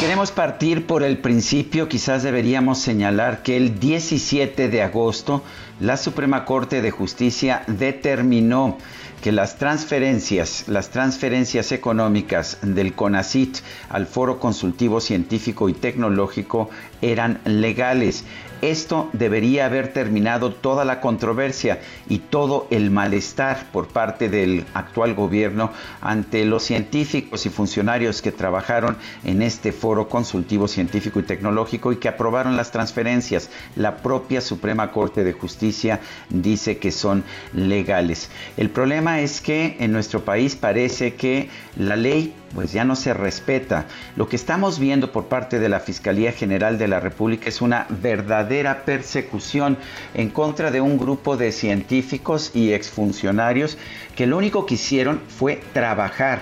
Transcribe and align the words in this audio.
Queremos 0.00 0.32
partir 0.32 0.86
por 0.86 1.02
el 1.02 1.18
principio, 1.18 1.86
quizás 1.86 2.22
deberíamos 2.22 2.78
señalar 2.78 3.42
que 3.42 3.58
el 3.58 3.78
17 3.78 4.70
de 4.70 4.82
agosto 4.82 5.44
la 5.78 5.98
Suprema 5.98 6.46
Corte 6.46 6.80
de 6.80 6.90
Justicia 6.90 7.64
determinó 7.66 8.78
que 9.22 9.32
las 9.32 9.56
transferencias, 9.56 10.64
las 10.68 10.90
transferencias 10.90 11.72
económicas 11.72 12.58
del 12.62 12.94
CONACIT 12.94 13.58
al 13.88 14.06
Foro 14.06 14.40
Consultivo 14.40 15.00
Científico 15.00 15.68
y 15.68 15.74
Tecnológico 15.74 16.70
eran 17.02 17.40
legales. 17.44 18.24
Esto 18.62 19.08
debería 19.14 19.64
haber 19.64 19.94
terminado 19.94 20.52
toda 20.52 20.84
la 20.84 21.00
controversia 21.00 21.80
y 22.10 22.18
todo 22.18 22.66
el 22.70 22.90
malestar 22.90 23.66
por 23.72 23.88
parte 23.88 24.28
del 24.28 24.66
actual 24.74 25.14
gobierno 25.14 25.72
ante 26.02 26.44
los 26.44 26.64
científicos 26.64 27.46
y 27.46 27.48
funcionarios 27.48 28.20
que 28.20 28.32
trabajaron 28.32 28.98
en 29.24 29.40
este 29.40 29.72
foro 29.72 30.10
consultivo 30.10 30.68
científico 30.68 31.20
y 31.20 31.22
tecnológico 31.22 31.90
y 31.92 31.96
que 31.96 32.08
aprobaron 32.08 32.58
las 32.58 32.70
transferencias. 32.70 33.48
La 33.76 33.96
propia 33.96 34.42
Suprema 34.42 34.92
Corte 34.92 35.24
de 35.24 35.32
Justicia 35.32 36.00
dice 36.28 36.76
que 36.76 36.92
son 36.92 37.24
legales. 37.54 38.30
El 38.58 38.68
problema 38.68 39.09
es 39.18 39.40
que 39.40 39.76
en 39.80 39.90
nuestro 39.90 40.24
país 40.24 40.54
parece 40.54 41.14
que 41.14 41.48
la 41.76 41.96
ley 41.96 42.32
pues 42.54 42.72
ya 42.72 42.84
no 42.84 42.94
se 42.94 43.12
respeta. 43.14 43.86
Lo 44.14 44.28
que 44.28 44.36
estamos 44.36 44.78
viendo 44.78 45.10
por 45.10 45.26
parte 45.26 45.58
de 45.58 45.68
la 45.68 45.80
Fiscalía 45.80 46.30
General 46.30 46.78
de 46.78 46.86
la 46.86 47.00
República 47.00 47.48
es 47.48 47.60
una 47.60 47.86
verdadera 47.88 48.84
persecución 48.84 49.76
en 50.14 50.30
contra 50.30 50.70
de 50.70 50.80
un 50.80 50.98
grupo 50.98 51.36
de 51.36 51.50
científicos 51.50 52.52
y 52.54 52.72
exfuncionarios 52.72 53.78
que 54.14 54.26
lo 54.26 54.38
único 54.38 54.66
que 54.66 54.74
hicieron 54.74 55.20
fue 55.26 55.60
trabajar 55.72 56.40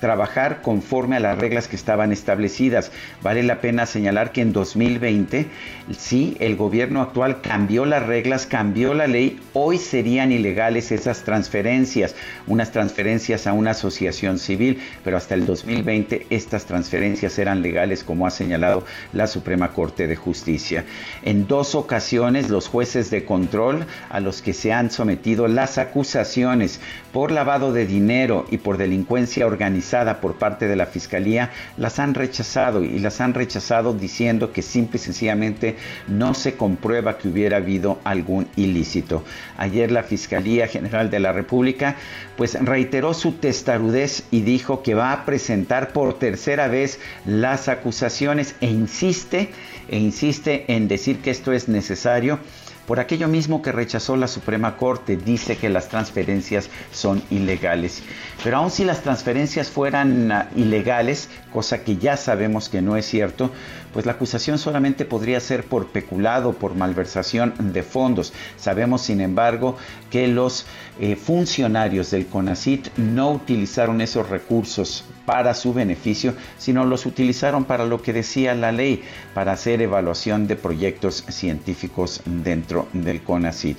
trabajar 0.00 0.62
conforme 0.62 1.16
a 1.16 1.20
las 1.20 1.38
reglas 1.38 1.68
que 1.68 1.76
estaban 1.76 2.12
establecidas. 2.12 2.90
Vale 3.22 3.42
la 3.42 3.60
pena 3.60 3.86
señalar 3.86 4.32
que 4.32 4.40
en 4.40 4.52
2020, 4.52 5.46
sí, 5.96 6.36
el 6.40 6.56
gobierno 6.56 7.02
actual 7.02 7.40
cambió 7.40 7.84
las 7.84 8.06
reglas, 8.06 8.46
cambió 8.46 8.94
la 8.94 9.06
ley, 9.06 9.40
hoy 9.52 9.78
serían 9.78 10.32
ilegales 10.32 10.92
esas 10.92 11.24
transferencias, 11.24 12.14
unas 12.46 12.70
transferencias 12.70 13.46
a 13.46 13.52
una 13.52 13.72
asociación 13.72 14.38
civil, 14.38 14.80
pero 15.04 15.16
hasta 15.16 15.34
el 15.34 15.46
2020 15.46 16.26
estas 16.30 16.64
transferencias 16.64 17.38
eran 17.38 17.62
legales, 17.62 18.04
como 18.04 18.26
ha 18.26 18.30
señalado 18.30 18.84
la 19.12 19.26
Suprema 19.26 19.72
Corte 19.72 20.06
de 20.06 20.16
Justicia. 20.16 20.84
En 21.22 21.46
dos 21.46 21.74
ocasiones, 21.74 22.48
los 22.50 22.68
jueces 22.68 23.10
de 23.10 23.24
control 23.24 23.86
a 24.10 24.20
los 24.20 24.42
que 24.42 24.52
se 24.52 24.72
han 24.72 24.90
sometido 24.90 25.48
las 25.48 25.78
acusaciones 25.78 26.80
por 27.12 27.32
lavado 27.32 27.72
de 27.72 27.86
dinero 27.86 28.46
y 28.50 28.58
por 28.58 28.76
delincuencia 28.76 29.46
organizada, 29.46 29.87
por 30.20 30.36
parte 30.36 30.68
de 30.68 30.76
la 30.76 30.84
Fiscalía 30.84 31.50
las 31.78 31.98
han 31.98 32.12
rechazado 32.12 32.84
y 32.84 32.98
las 32.98 33.22
han 33.22 33.32
rechazado 33.32 33.94
diciendo 33.94 34.52
que 34.52 34.60
simple 34.60 34.98
y 34.98 35.02
sencillamente 35.02 35.76
no 36.08 36.34
se 36.34 36.56
comprueba 36.56 37.16
que 37.16 37.28
hubiera 37.28 37.56
habido 37.56 37.98
algún 38.04 38.48
ilícito. 38.56 39.24
Ayer 39.56 39.90
la 39.90 40.02
Fiscalía 40.02 40.66
General 40.66 41.08
de 41.08 41.20
la 41.20 41.32
República 41.32 41.96
pues 42.36 42.58
reiteró 42.60 43.14
su 43.14 43.32
testarudez 43.32 44.24
y 44.30 44.42
dijo 44.42 44.82
que 44.82 44.94
va 44.94 45.12
a 45.12 45.24
presentar 45.24 45.92
por 45.94 46.18
tercera 46.18 46.68
vez 46.68 47.00
las 47.24 47.68
acusaciones 47.68 48.56
e 48.60 48.66
insiste 48.66 49.50
e 49.88 49.96
insiste 49.96 50.66
en 50.68 50.86
decir 50.86 51.20
que 51.20 51.30
esto 51.30 51.52
es 51.52 51.66
necesario 51.68 52.38
por 52.88 53.00
aquello 53.00 53.28
mismo 53.28 53.60
que 53.60 53.70
rechazó 53.70 54.16
la 54.16 54.28
Suprema 54.28 54.78
Corte, 54.78 55.18
dice 55.18 55.58
que 55.58 55.68
las 55.68 55.90
transferencias 55.90 56.70
son 56.90 57.22
ilegales. 57.30 58.02
Pero 58.42 58.56
aun 58.56 58.70
si 58.70 58.82
las 58.82 59.02
transferencias 59.02 59.68
fueran 59.68 60.32
ah, 60.32 60.48
ilegales, 60.56 61.28
cosa 61.52 61.84
que 61.84 61.98
ya 61.98 62.16
sabemos 62.16 62.70
que 62.70 62.80
no 62.80 62.96
es 62.96 63.04
cierto, 63.04 63.50
pues 63.92 64.06
la 64.06 64.12
acusación 64.12 64.58
solamente 64.58 65.04
podría 65.04 65.38
ser 65.38 65.64
por 65.64 65.88
peculado, 65.88 66.54
por 66.54 66.76
malversación 66.76 67.52
de 67.58 67.82
fondos. 67.82 68.32
Sabemos, 68.56 69.02
sin 69.02 69.20
embargo, 69.20 69.76
que 70.10 70.26
los 70.26 70.64
eh, 70.98 71.14
funcionarios 71.14 72.10
del 72.10 72.26
CONACIT 72.26 72.96
no 72.96 73.32
utilizaron 73.32 74.00
esos 74.00 74.30
recursos 74.30 75.04
para 75.28 75.52
su 75.52 75.74
beneficio, 75.74 76.32
sino 76.56 76.86
los 76.86 77.04
utilizaron 77.04 77.66
para 77.66 77.84
lo 77.84 78.00
que 78.00 78.14
decía 78.14 78.54
la 78.54 78.72
ley, 78.72 79.02
para 79.34 79.52
hacer 79.52 79.82
evaluación 79.82 80.46
de 80.46 80.56
proyectos 80.56 81.22
científicos 81.28 82.22
dentro 82.24 82.88
del 82.94 83.20
CONACIT. 83.20 83.76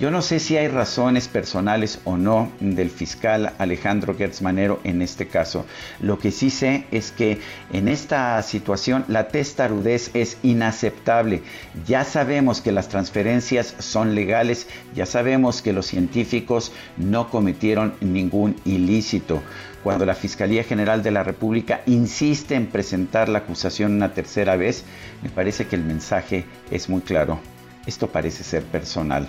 Yo 0.00 0.10
no 0.10 0.22
sé 0.22 0.40
si 0.40 0.56
hay 0.56 0.66
razones 0.66 1.28
personales 1.28 2.00
o 2.02 2.16
no 2.16 2.50
del 2.58 2.90
fiscal 2.90 3.52
Alejandro 3.58 4.16
Gertz 4.16 4.42
Manero 4.42 4.80
en 4.82 5.02
este 5.02 5.28
caso. 5.28 5.66
Lo 6.00 6.18
que 6.18 6.32
sí 6.32 6.50
sé 6.50 6.86
es 6.90 7.12
que 7.12 7.40
en 7.72 7.86
esta 7.86 8.42
situación 8.42 9.04
la 9.06 9.28
testarudez 9.28 10.10
es 10.14 10.36
inaceptable. 10.42 11.42
Ya 11.86 12.02
sabemos 12.02 12.60
que 12.60 12.72
las 12.72 12.88
transferencias 12.88 13.76
son 13.78 14.16
legales, 14.16 14.66
ya 14.96 15.06
sabemos 15.06 15.62
que 15.62 15.72
los 15.72 15.86
científicos 15.86 16.72
no 16.96 17.30
cometieron 17.30 17.94
ningún 18.00 18.56
ilícito 18.64 19.42
cuando 19.84 20.06
la 20.06 20.16
Fiscalía 20.16 20.64
General 20.64 21.04
de 21.04 21.12
la 21.12 21.22
República 21.22 21.82
insiste 21.86 22.56
en 22.56 22.66
presentar 22.66 23.28
la 23.28 23.40
acusación 23.40 23.92
una 23.92 24.12
tercera 24.12 24.56
vez, 24.56 24.82
me 25.22 25.28
parece 25.28 25.68
que 25.68 25.76
el 25.76 25.84
mensaje 25.84 26.46
es 26.70 26.88
muy 26.88 27.02
claro. 27.02 27.38
Esto 27.86 28.08
parece 28.08 28.42
ser 28.42 28.64
personal. 28.64 29.28